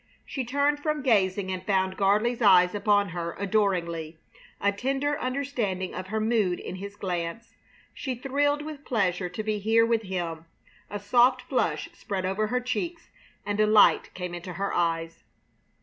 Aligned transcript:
She 0.25 0.43
turned 0.43 0.79
from 0.79 1.03
gazing 1.03 1.51
and 1.51 1.63
found 1.63 1.95
Gardley's 1.95 2.41
eyes 2.41 2.73
upon 2.73 3.09
her 3.09 3.35
adoringly, 3.37 4.17
a 4.59 4.71
tender 4.71 5.19
understanding 5.19 5.93
of 5.93 6.07
her 6.07 6.19
mood 6.19 6.59
in 6.59 6.77
his 6.77 6.95
glance. 6.95 7.53
She 7.93 8.15
thrilled 8.15 8.63
with 8.63 8.83
pleasure 8.83 9.29
to 9.29 9.43
be 9.43 9.59
here 9.59 9.85
with 9.85 10.01
him; 10.01 10.45
a 10.89 10.97
soft 10.97 11.43
flush 11.43 11.87
spread 11.93 12.25
over 12.25 12.47
her 12.47 12.59
cheeks 12.59 13.11
and 13.45 13.59
a 13.59 13.67
light 13.67 14.11
came 14.15 14.33
into 14.33 14.53
her 14.53 14.73
eyes. 14.73 15.23